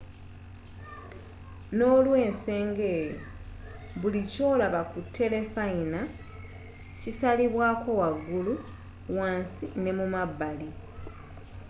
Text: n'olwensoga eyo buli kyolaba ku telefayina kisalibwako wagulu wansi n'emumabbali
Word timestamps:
n'olwensoga 1.77 2.85
eyo 2.99 3.17
buli 3.99 4.21
kyolaba 4.31 4.81
ku 4.91 4.99
telefayina 5.17 5.99
kisalibwako 7.01 7.89
wagulu 8.01 8.53
wansi 9.17 9.65
n'emumabbali 9.81 10.69